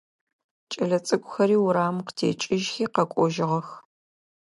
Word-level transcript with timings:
Кӏэлэцӏыкӏухэри 0.71 1.55
урамым 1.65 1.97
къытекӏыжьхи 2.05 2.85
къэкӏожьыгъэх. 2.93 3.67